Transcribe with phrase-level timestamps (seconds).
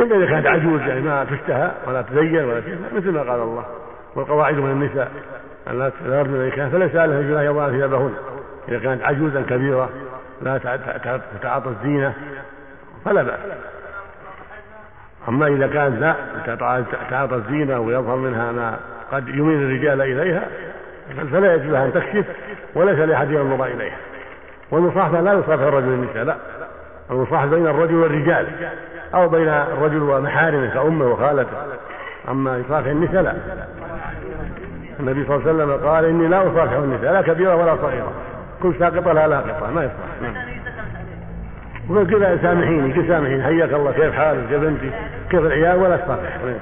[0.00, 3.64] إلا إذا كانت عجوز يعني ما تشتهى ولا تزين ولا شيء مثل ما قال الله.
[4.14, 5.12] والقواعد من النساء
[5.68, 8.14] أن لا تغرن كان فليس عليها جناح يضعن ثيابهن.
[8.68, 9.90] إذا كانت عجوزا كبيرة
[10.42, 10.58] لا
[11.38, 12.14] تتعاطى الزينة
[13.04, 13.40] فلا بأس.
[15.28, 16.14] أما إذا كانت لا
[16.46, 18.78] تتعاطى الزينة ويظهر منها ما
[19.12, 20.48] قد يميل الرجال إليها
[21.32, 22.24] فلا يجوز لها أن تكشف
[22.74, 23.96] وليس لأحد ينظر إليها.
[24.70, 26.36] والمصاحبة لا يصافح الرجل النساء لا.
[27.10, 28.46] المصاحبة بين الرجل والرجال.
[29.14, 31.56] أو بين الرجل ومحارمه كأمه وخالته.
[32.28, 33.34] أما يصافح النساء لا.
[35.00, 38.12] النبي صلى الله عليه وسلم قال إني لا أصافح النساء لا كبيرة ولا صغيرة.
[38.62, 40.22] كل ساقطة لا لاقطة ما يصلح.
[40.22, 40.34] نعم.
[41.90, 44.80] وكذا سامحيني؟ كذا سامحيني؟ حياك الله كيف حالك؟ كيف أنت؟
[45.30, 46.36] كيف العيال؟ ولا تصافح